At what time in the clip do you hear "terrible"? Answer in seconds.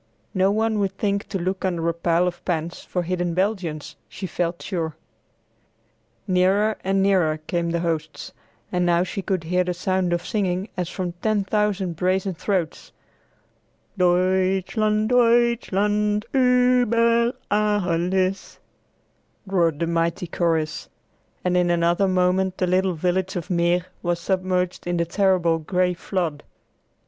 25.05-25.59